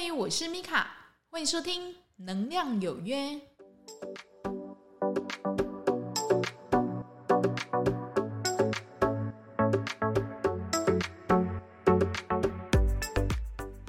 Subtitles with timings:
[0.00, 0.94] 嗨，我是米卡，
[1.28, 3.16] 欢迎收听《能量有约》。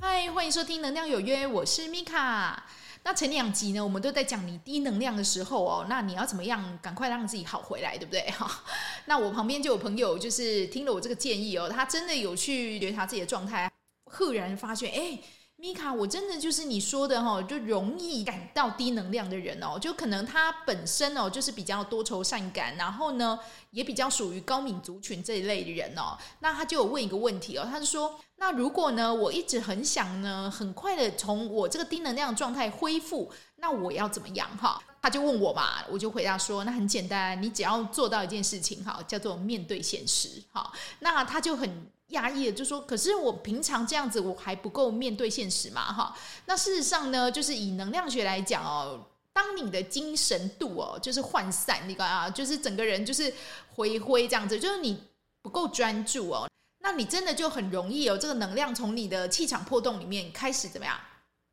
[0.01, 2.65] 嗨，欢迎收听《能量有约》，我是米卡。
[3.03, 8.21] 那前两集呢，我们都在讲你低能量的时候哦，那你要怎么样赶快让自己好回来，对不对？
[8.31, 8.63] 哈，
[9.05, 13.71] 那我旁边就有朋友，就是听了我这个建议哦，他真的有去觉察自己的状态，
[14.05, 15.19] 赫然发现，哎。
[15.61, 23.37] 米卡，我真的就是你说的哈，就容易感到低能量的人哦，就可能他本身哦就是比较多愁善感，然后呢
[23.71, 26.17] 也比较属于高敏族群这一类的人哦。
[26.39, 34.81] 那他就有问一个问题哦，他就说，那如果呢我一直很想呢很快的从我这个低能量状态恢复，那我要怎么样哈？
[35.01, 40.71] 他就问我嘛，我就回答说，那很简单，你只要做到一件事情哈，叫做面对现实哈。
[40.99, 41.91] 那他就很。
[42.09, 46.15] 压抑的就说，可是我平常这样子，我还不够面对现实嘛，哈。
[46.45, 48.99] 那事实上呢，就是以能量学来讲哦，
[49.33, 53.33] 当你的精神度哦，就是涣散，你看啊，就是整个人就是
[53.75, 55.01] 灰灰这样子，就是你
[55.41, 60.99] 不够专注哦，那你真的就很容易有这个能量从你的气场破洞里面开始怎么样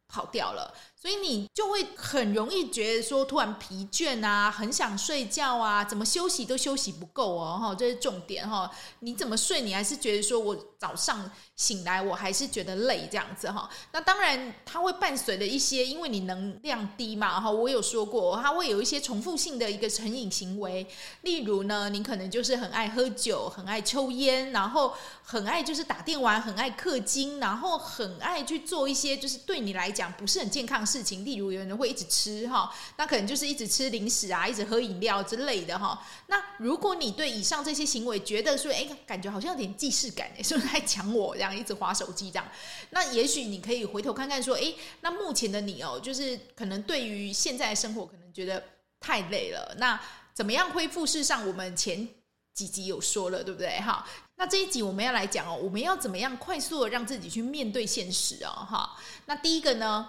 [0.09, 0.75] 跑掉了。
[1.07, 8.69] 所以你就会很容易觉得说，突然疲倦啊，很想睡觉啊，怎么休息都休息不够哦，哈，这是重点哈。
[8.99, 13.71] 你怎么睡，你还是觉得说我早上醒来我还是觉得累这样子哈。
[13.93, 20.85] 那当然它会伴随着一些，因为你能量低嘛，哈，我有说过，它会有一些重复性的一个成瘾行为，
[21.21, 36.03] 例如呢，你可能就是很爱喝酒，很爱抽烟，然后很爱就是打电玩，很爱氪金，然后很爱去做一些就是对你来讲不是很健康的事情，例如有人会一直吃哈，那可能就是一直吃零食啊，一直喝饮料之类的哈。
[36.29, 42.49] 那如果你对以上这些行为觉得说，哎，感觉好像有点既视感， 是不是在抢我这样一直滑手机这样？
[42.91, 44.73] 那也许你可以回头看看说，哎，
[45.03, 48.63] 那目前的你哦，就是可能对于现在的生活可能觉得
[49.01, 49.75] 太累了。
[49.79, 50.01] 那
[50.33, 51.07] 怎么样恢复？
[51.07, 52.09] 事实上，我们前
[52.55, 53.79] 几集有说了，对不对？
[53.81, 54.07] 哈。
[54.39, 58.95] 那这一集我们要来讲哦，我们要怎么样快速的让自己去面对现实哦，哈。
[59.25, 60.07] 那第一个呢，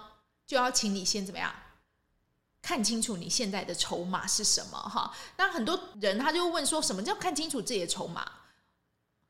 [0.48, 1.54] 就要请你先怎么样
[2.62, 5.14] 看清楚你现在的筹码是什么哈。
[5.36, 8.26] 那很多人他就问说，什么叫看清楚自己的筹码？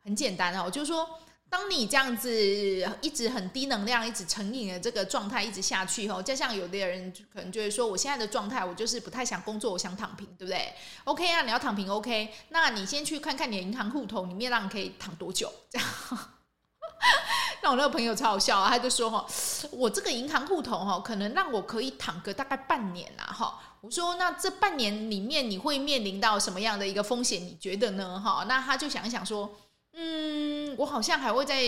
[0.02, 1.20] 很简单哦，就是说，
[1.50, 2.30] 当你这样子
[3.02, 10.72] 一直很低能量，一直成瘾的这个状态一直下去后，就像有的人可能就会说，我现在的状态我就是不太想工作，我想躺平，对不对
[11.04, 15.88] ？OK 啊，你要躺平 OK，那你先去看看你的银行户头里面，让你可以躺多久这样。
[17.62, 19.26] 那我那个朋友超好笑啊，他就说哈，
[19.70, 23.58] 我这个银行户头哈，可能让我可以躺个大概半年呐哈。
[23.80, 27.40] 我说那这半年里面你会面临到什么样的一个风险？
[27.40, 28.44] 你觉得呢哈？
[28.48, 29.50] 那他就想一想说，
[29.92, 31.62] 嗯，我好像还会再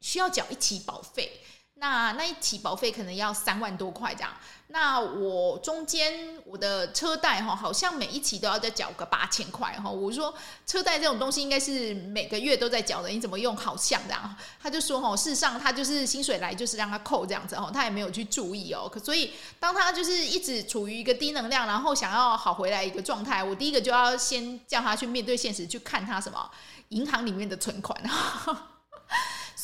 [0.00, 1.40] 需要缴一期保费。
[1.84, 4.30] 那那一期保费可能要三万多块这样，
[4.68, 9.90] 那我中间我的车贷哈，好像每一期都要再缴个八千块哈。
[9.90, 10.34] 我说
[10.66, 14.34] 车贷这种东西应该是每个月都在缴的，你怎么用好像这样？
[14.62, 18.88] 他就说哈，事实上他就是薪水来就是让他扣这样子哈，他也没有去注意哦。
[18.90, 26.50] 可所以当他就是一直处于一个低能量，然后想要好回来一个状态，我第一个就要先叫他去面对现实，去看他什么
[26.88, 27.94] 银行里面的存款。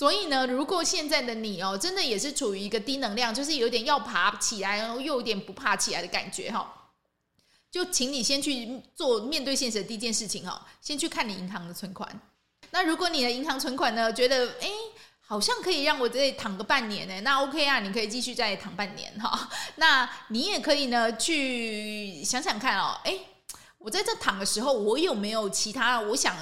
[0.00, 6.88] 所以呢，如果现在的你哦，真的也是处于一个低能量，就是有点要爬起来，然后又有点不爬起来的感觉哈，
[7.70, 12.08] 就请你先去做面对现实的第一件事情哈，先去看你银行的存款。
[12.70, 14.72] 那如果你的银行存款呢，觉得诶
[15.20, 19.50] 好像可以让我这里躺个半年呢，那 OK 啊，你可以继续再躺半年哈。
[19.76, 23.20] 那你也可以呢，去想想看哦，诶，
[23.76, 26.34] 我在这躺的时候，我有没有其他我想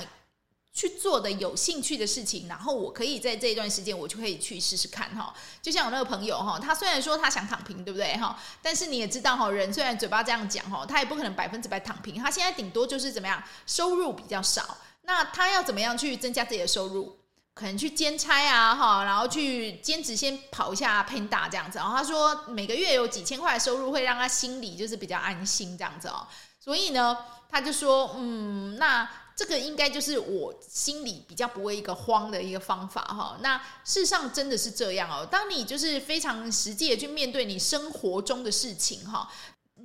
[0.79, 5.35] 去做的有兴趣的事情，然后我可以在这一段时间，我就可以去试试看哈。
[5.61, 8.39] 就像我那个朋友哈，他虽然说他想躺平，对不对哈？
[8.63, 12.15] 但是你也知道哈，人虽然嘴巴这样讲哈，他也不可能百分之百躺平。
[12.15, 14.79] 他现在顶多就是怎么样，收入比较少。
[15.03, 17.19] 那他要怎么样去增加自己的收入？
[17.55, 21.79] 可能去兼差啊哈，然后去兼职先跑一下 Panda 这样子。
[21.79, 26.25] 然后他说每个月有几千块的收入，会让他心里就是比较安心这样子哦。
[26.61, 27.19] 所以呢，
[27.51, 29.11] 他就说嗯，那。
[29.39, 33.39] 这个应该就是我心里比较不会一个慌的一个方法哈。
[33.41, 35.25] 那事实上真的是这样哦。
[35.25, 39.31] 当你就是非常实际的去面对你生活中的事情哈。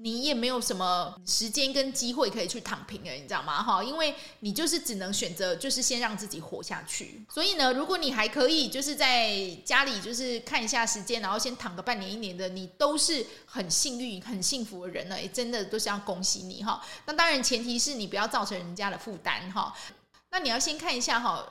[0.02, 3.64] 你也没有什么时间跟机会可以去躺平了，你知道吗？
[3.64, 7.24] 哈，因为你就是只能选择，就是先让自己活下去。
[7.30, 15.22] 所以呢，如果你还可以，就是在家里就是看一下时间，然后先躺个半年一年的，你都是很幸运、很幸福的人了。
[15.22, 16.84] 也真的都是要恭喜你哈。
[17.06, 19.74] 那当然前提是你不要造成人家的负担哈。
[20.32, 21.48] 那你要先看一下哈，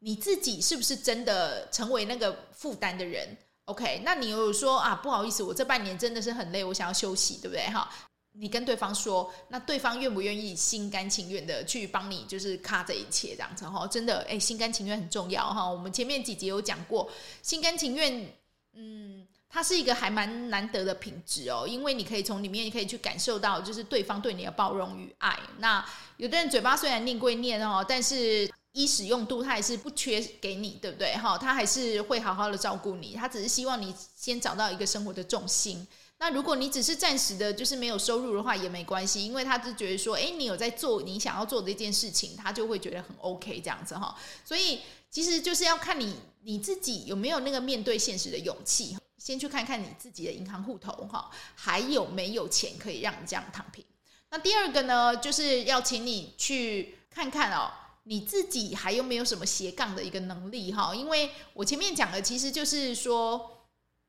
[0.00, 3.38] 你自己是不是真的成为那个负担的人？
[3.70, 7.64] OK，那你有说啊，不好意思，我这半年真的是很累，我想要休息，对不对？
[7.66, 7.88] 哈，
[8.32, 13.86] 你跟对方说，那对方愿不愿意心甘情愿的去帮你，就是卡这一切这样子哈？
[13.86, 15.68] 真的，哎，心甘情愿很重要哈。
[15.68, 17.08] 我们前面几集有讲过，
[17.42, 18.32] 心甘情愿，
[18.74, 19.26] 嗯。
[19.52, 25.36] 它是一个还蛮难得的品质哦，因为你可以从里面可以去感受到，就是对方对你的包容与爱。
[25.58, 25.84] 那
[26.18, 31.14] 有的人嘴巴虽然念归念哦，但是衣食用度他还是不缺给你，对不对？
[31.16, 35.86] 哈，他还是会好好的照顾你，他只是希望你先找到一个生活的重心。
[36.18, 44.14] 那如果你只是暂时的，就是没有收入的话也没关系，因为他就觉得说，诶，你有在做你想要做的一件事情，他就会觉得很 OK 这样子哈。
[44.44, 44.80] 所以
[45.10, 48.96] 其实就是要看你你自己有没有那个面对现实的勇气。
[49.18, 53.84] 先去看看你自己的银行户头哈，还有没有钱可以让你这样躺平？
[54.30, 57.70] 那第二个呢，就是要请你去看看哦，
[58.10, 60.92] 你自己还有没有什么斜杠的一个能力哈？
[60.92, 63.56] 因为我前面讲的其实就是说。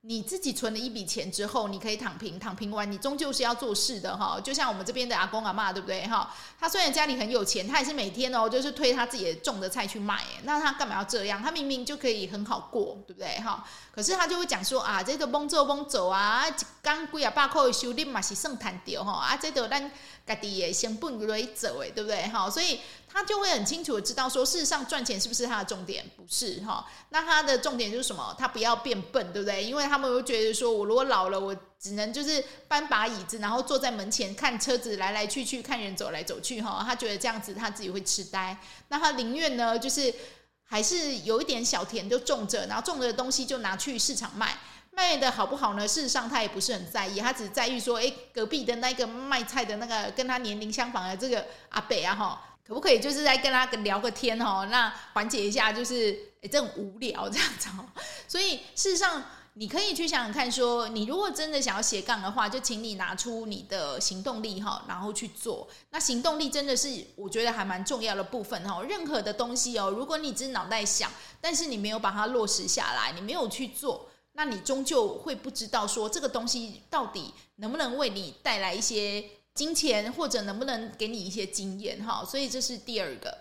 [0.04, 4.42] 你自己存了一笔钱之后，你可以躺平，躺平完你终究是要做事的哈。
[4.44, 6.34] 就像我们这边的阿公阿嬷，对不对哈？
[6.60, 10.24] 他虽然家里很有钱，他也是每天哦，就是推他自己种的菜去卖。
[10.42, 11.40] 那他干嘛要这样？
[11.40, 13.64] 他明明就可以很好过，对不对哈？
[13.92, 16.48] 可是他就会讲说啊，这个蒙走蒙走啊，
[16.82, 19.92] 刚贵啊，八块的收入嘛是算谈掉哈啊，这个咱
[20.26, 22.50] 家己也成本来走诶，对不对哈？
[22.50, 22.80] 所以。
[23.14, 26.10] 他就会很清楚的知道说，事实上赚钱是不是他的重点？
[26.16, 26.88] 不是哈。
[27.10, 28.34] 那他的重点就是什么？
[28.40, 29.62] 他不要变笨，对不对？
[29.62, 36.82] 因为他们会觉得说，我如果老了，我只能就是搬把椅子，然后坐在门前看车子来来去去，看人走来走去哈。
[36.88, 38.58] 他觉得这样子他自己会痴呆。
[38.88, 40.16] 那他宁愿呢，就是
[40.64, 44.58] 还是有一点小田就种着，然后种的东西就拿去市场卖，
[44.92, 45.88] 卖的好不好呢？
[45.88, 52.42] 事实上他也不是很在意，他只在意说，哎，隔壁的那个卖菜的那个跟他年龄相仿的这个阿伯啊哈。
[52.64, 54.66] 可不可以就是在跟他聊个天哦？
[54.72, 57.84] 那缓解一下，就是诶，这种无聊这样子哦。
[58.30, 59.22] 所以事实上，
[59.56, 65.68] 你可以去想想看，说你如果真的想要斜杠的话，就请你拿出你的行动力哈，然后去做。
[65.90, 68.82] 那行动力真的是我觉得还蛮重要的部分哈。
[68.84, 71.12] 任何的东西哦，如果你只是脑袋想，
[71.42, 74.08] 但是你没有把它落实下来，你没有去做，
[74.42, 79.24] 那你终究会不知道说这个东西到底能不能为你带来一些。
[79.54, 83.38] 金钱或者能不能给你一些经验哈，所以这是第二个。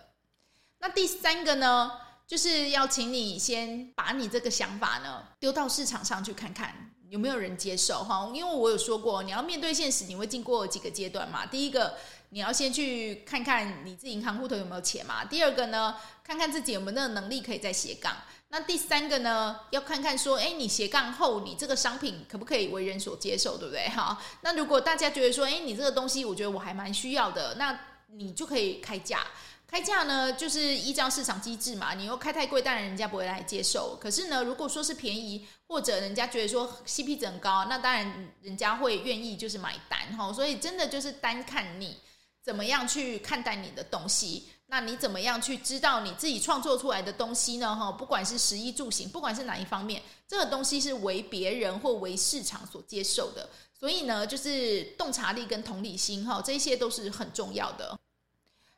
[0.81, 1.93] 那第三个呢，
[2.27, 8.29] 就是要请你先把你这个想法呢丢到市场上去看看有没有人接受哈。
[8.35, 11.47] 因为我有说过，你要面对现实，你会经过几个阶段嘛。
[11.47, 11.95] 第一个，
[12.31, 15.25] 你要先去看看你自己银行户头有没有钱嘛。
[15.25, 15.95] 第二个呢，
[16.25, 18.17] 看看自己有没有那个能力可以再斜杠。
[18.53, 23.89] 那第三个呢，要看看说，诶，你斜杠后，你这个商品可不可以为人所接受，对不对？
[23.89, 29.25] 哈，那如果大家觉得说，诶，你这个东西，我觉得我还蛮需要的，那你就可以开价。
[29.69, 31.95] 开价呢，就是依照市场机制嘛。
[31.95, 33.97] 你又开太贵，当然人家不会来接受。
[34.01, 40.33] 可是呢，如果说是便宜，或者人家觉得说 CP 值很高，那当然人家会愿意就是买单哈。
[40.33, 41.99] 所以真的就是单看你
[42.43, 44.49] 怎么样去看待你的东西。
[44.71, 47.75] 那你怎么样去知道你自己创作出来的东西呢？
[47.75, 53.51] 哈，不管是食衣住行，不管是哪一方面，这个东西是为别人或为市场所接受的。
[53.77, 57.99] 所以呢，就是洞察力跟同理心，哈，这些都是很重要的。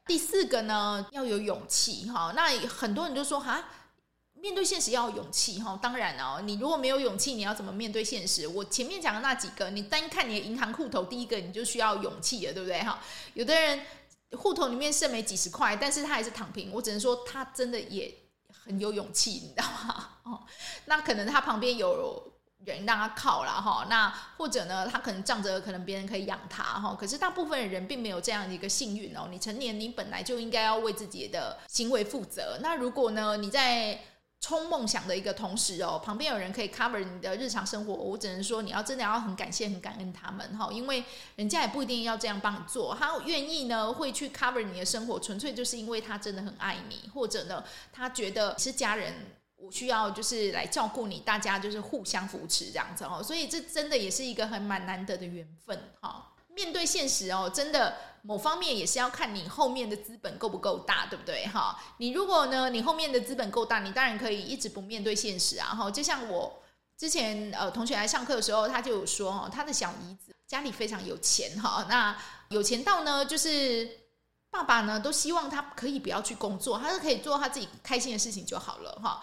[0.06, 2.32] 第四个呢，要有勇气，哈。
[2.34, 3.62] 那很多人就说，哈，
[4.32, 5.78] 面对现实要有勇气，哈。
[5.82, 8.48] 当然哦，你如果没有勇气，你要怎么面对现实？
[8.48, 12.80] 我前面讲的那几个，你单看你的银行户头，第一个你就需要勇气了，对不对？
[12.82, 12.98] 哈，
[13.34, 13.78] 有的人。
[14.36, 16.72] 户头里面剩没几十块，但是他还是躺平。
[16.72, 18.12] 我只能说他真的也
[18.64, 20.08] 很有勇气，你知道吗？
[20.24, 20.40] 哦，
[20.86, 22.32] 那可能他旁边有
[22.64, 23.86] 人让他靠了哈。
[23.90, 26.96] 那或者呢，他可能仗着可能别人可以养他哈。
[26.98, 29.28] 可是大部分的人并没有这样的一个幸运哦。
[29.30, 32.58] 你成年，你本来就应该要为自己的行为负责。
[32.62, 34.00] 那如果呢，你在
[34.42, 41.04] 冲梦想的一个同时哦，旁边有人可以 cover 你的日常生活，我只能说你要真的要很感谢、很感恩他们哈，因为
[41.36, 49.14] 人家也不一定要这样帮你做，他愿意呢会去 cover 你的生活，纯粹就是因为他真的很爱你，或者呢他觉得是家人，
[49.54, 56.32] 我需要就是来照顾你，大家就是互相扶持这样子哦，所以这真的也是一个很蛮难得的缘分哈。
[56.48, 61.44] 面对现实哦，真的某方面也是要看你后面的资本够不够大，对不对？
[61.48, 65.74] 哈，你如果呢，你后面的资本够大，你当然可以一直不面对现实啊。
[65.74, 66.62] 哈，就像我
[66.96, 72.16] 之前呃同学来上课的时候，他就有说哈，他的小姨子家里非常有钱哈，那
[72.50, 73.88] 有钱到呢，就是
[74.50, 79.20] 爸爸呢都希望他可以不要去工作，他是可以做他自己开心的事情就好了哈。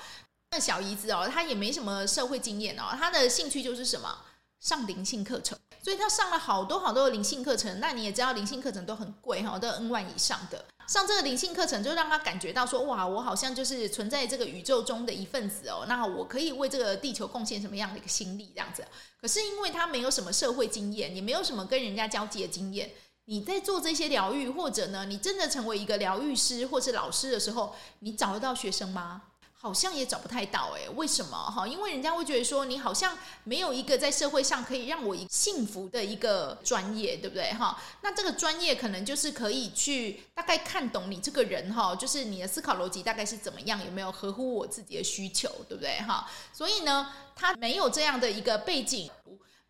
[0.52, 4.26] 那小姨子哦，他也没什么社会经验哦，他的兴趣就是什么？
[4.60, 7.80] 上灵性课程，所以他上了好多好多的灵性课程。
[7.80, 10.66] 那你也知道，灵性课程都很贵哈，都 N 万以上的。
[10.88, 15.86] 上这个灵性课程，就让他感觉到说，哇，我好像就是存在这个宇宙中的一份子哦。
[15.88, 18.84] 那我可以为这个地球贡献什么样的一个心力这样子？
[19.22, 22.90] 可是因为他没有什么社会经验，也没有什么跟人家交际的经验。
[23.26, 29.22] 你在做这些疗愈，或者呢，你真的成为一个疗愈师或是老师的时候，你找得到学生吗？
[29.62, 31.68] 好像也找不太到诶，为什么哈？
[31.68, 37.78] 因为人家会觉得说，你好像没有一个在社会上可以让我一幸福的一个专业，对不对哈？
[38.02, 46.26] 那这个专业可能就是可以去大概看懂你这个人哈，就是你的思考逻辑大概是怎么样，有没有合乎我自己的需求，对不对哈？
[46.54, 49.12] 所以呢，他没有这样的一个背景。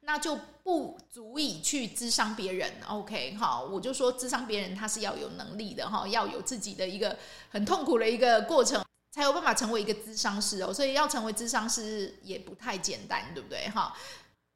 [0.02, 7.16] 那就不足以去咨商别人，OK，哈，我就说咨商别人他是要有能力的哈，要有自己的一个
[7.50, 10.74] 很痛苦的一个过程，才有办法成为一个咨商师哦。
[10.74, 13.70] 所以要成为咨商师也不太简单，对不对？
[13.70, 13.96] 哈，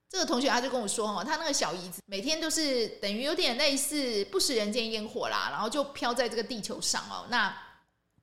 [0.09, 7.25] 这个同学他就跟我说哦，他那个小姨子每天都是等于有点类似不食人间烟火啦，然后就飘在这个地球上哦。
[7.29, 7.55] 那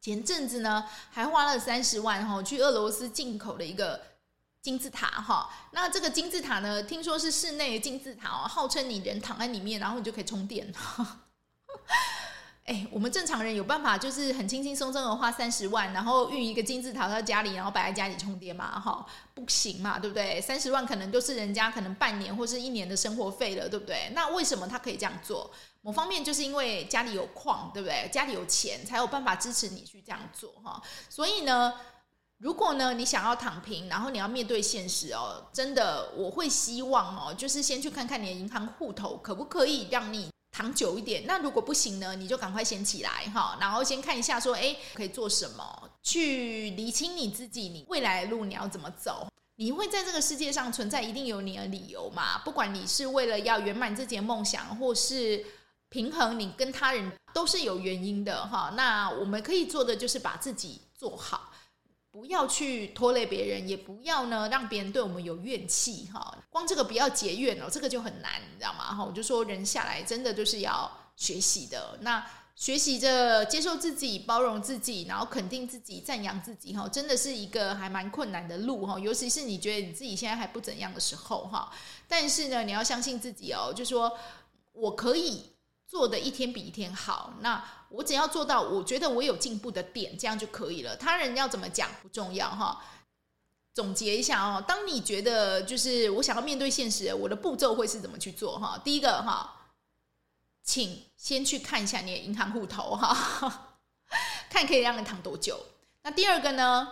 [0.01, 4.01] 前阵子呢，还花了三十万哈，去俄罗斯进口的一个。
[4.63, 10.71] 金字塔哈，那这个金字塔呢，听说是室内的金字塔哦，号称你人躺在里面，然后你就可以充电。
[12.71, 18.79] 哎，我们正常人有办法就是很轻轻松松的花三十万，然后运一个金字塔到家里，然后摆在家里充电嘛？
[18.79, 20.41] 哈，不行嘛，对不对？
[20.41, 24.13] 三十万可能都是人家可能半年或是一年的生活费了，对不对？
[24.15, 25.51] 那为什么他可以这样做？
[25.83, 28.09] 某方面就是因为家里有矿，对不对？
[28.13, 30.81] 家里有钱才有办法支持你去这样做哈。
[31.09, 31.75] 所以呢。
[32.39, 41.25] 如果呢，你想要躺平，然后你要面对现实哦，真的，我会希望哦，就是先去看看你的银行户头可不可以让你躺久一点。
[41.27, 49.29] 那如果不行呢，你就赶快先起来哈，然后先看一下说，哎，可以做什么，去厘清你自己，你未来的路你要怎么走。
[49.57, 52.39] 你会在这个世界上存在，一定有你的理由嘛？
[52.39, 55.45] 不管你是为了要圆满自己的梦想，或是
[55.91, 58.73] 平衡你跟他人，都是有原因的哈。
[58.75, 61.50] 那我们可以做的就是把自己做好。
[62.13, 66.37] 不要去拖累别人，也不要呢让别人对我们有怨气哈。
[66.51, 68.95] 光这个不要结怨哦，这个就很难，你知道吗？
[68.95, 71.99] 哈，我就说人下来真的就是要学习的。
[72.01, 72.25] 那
[72.57, 78.99] 学习着接受自己、包容自己，然后肯定自己、赞扬自己哈，真的是一个还蛮困难的路哈。
[78.99, 81.73] 尤其是你觉得你自己现在还不怎样的时候哈，
[82.09, 84.17] 但是呢，你要相信自己哦，就说
[84.73, 85.45] 我可以。
[85.91, 90.97] 做的一天比一天好，那我只要做到，我觉得我有进步的点，这样就可以了。
[90.97, 92.83] 他人要怎么讲不重要哈。
[93.73, 98.81] 总结一下哦，当你觉得就是我想要面对现实，我的步骤会是怎么去做哈？
[98.85, 99.73] 第一个哈，
[100.65, 103.79] 请先去看一下你的银行户头哈，
[104.51, 105.59] 看可以让你躺多久。
[106.03, 106.89] 那第二个呢？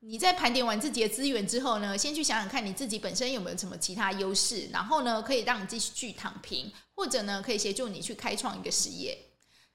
[0.00, 9.18] 你在盘点完自己的资源之后呢，先去想想看你自己本身有没有什么其他优势，然后呢，可以让你继续去躺平，或者呢，可以协助你去开创一个事业。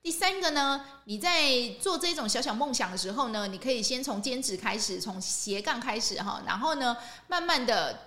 [0.04, 1.50] 第三个呢，你在
[1.82, 6.96] 做这种小小梦想的时候呢，你可以先从兼职开始，从斜杠开始哈，然后呢，
[7.28, 7.98] 慢慢的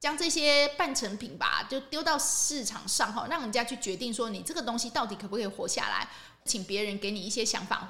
[0.00, 6.08] 将这些半成品吧，就丢到市场上哈，让人家去决定说你这个东西到底可不可以活下来，
[6.44, 7.88] 请别人给你一些想法。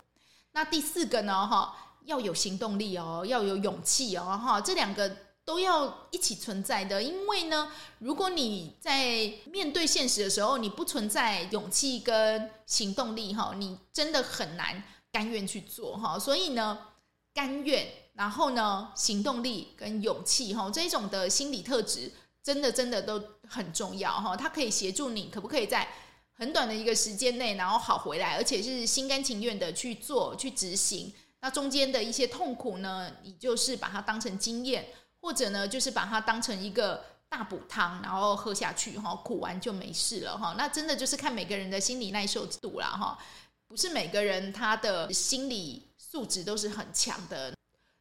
[0.52, 1.76] 那第四个呢，哈。
[2.04, 5.11] 要有行动力哦，要有勇气哦，哈，这两个
[5.44, 7.02] 都要一起存在的。
[7.02, 14.82] 因为呢，如果你在面对现实的时候，你不存在勇气跟行动力，哈，你真的很难
[15.12, 16.18] 甘愿去做，哈。
[16.18, 16.78] 所以呢，
[17.32, 22.10] 甘愿，然后呢，行动力跟勇气，哈，这种的心理特质，
[22.42, 24.36] 真的真的都很重要，哈。
[24.36, 25.88] 它可以协助你，可不可以在
[26.36, 31.12] 很短的一个时间内，然后好回来，而且是心甘情愿的去做、去执行。
[31.40, 34.88] 那中间的一些痛苦呢，你就是把它当成经验，
[35.25, 40.54] 或者呢，就是把它当成一个大补汤，然后喝下去哈，苦完就没事了哈。
[40.59, 43.19] 那真的就是看每个人的心理耐受度啦哈，
[43.66, 47.54] 不是每个人他的心理素质都是很强的。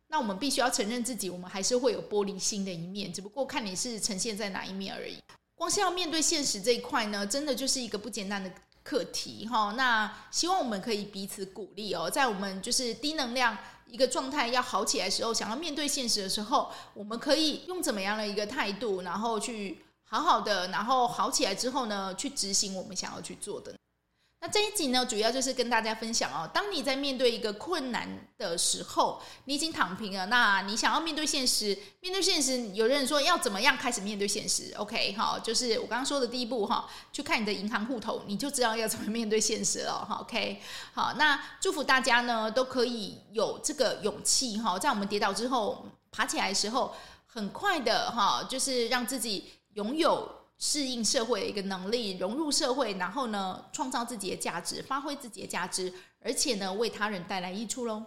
[0.10, 5.18] 那我们必须要承认自己，我们还是会有玻璃心的一面，只不过看你是呈现在哪一面而已。
[5.56, 8.52] 光是要面对现实这一块呢，真的就是一个不简单的。
[8.86, 13.58] 课题哈，那希望我们可以彼此鼓励哦，在我们就是低能量
[13.94, 23.76] 一个状态要好起来的时候，想要面对现实的时候，我们可以用怎么样的一个态度，然后去好好的，然后好起来之后呢，去执行我们想要去做的。
[24.46, 31.68] 那这一集呢，主要就是跟大家分享哦，当你在面对一个困难的时候，你已经躺平了，那你想要面对现实，
[32.02, 40.06] 面对现实，有人说要怎么样开始面对现实？OK，好，就是我刚刚说的第一步哈，去看你的银行户头，你就知道要怎么面对现实了。
[40.20, 46.94] ，OK，好，那祝福大家呢都可以有这个勇气哈，在我们跌倒之后爬起来的时候，
[47.28, 50.43] 很快的哈，就是让自己拥有。
[50.60, 58.04] 适应社会的一个能力，融入社会，然后呢，创造自己的价值，发挥自己的价值，而且呢，为他人带来益处喽。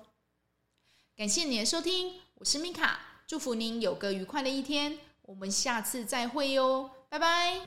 [1.16, 7.60] 感谢你的收听，我是米卡，祝福您有个愉快的一天，我们下次再会哟，拜拜。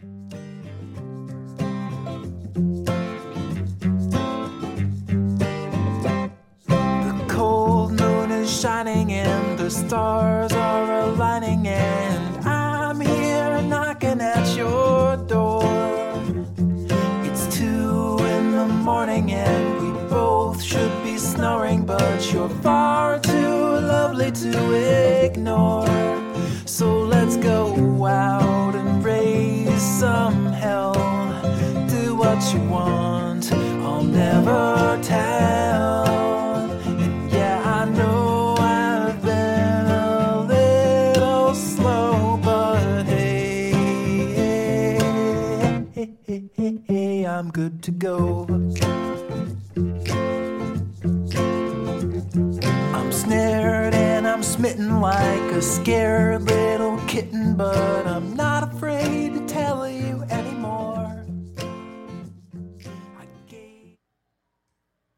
[24.31, 25.88] to ignore.
[26.65, 30.93] So let's go out and raise some hell.
[31.89, 35.50] Do what you want, I'll never tell.
[47.39, 48.49] I'm good to go.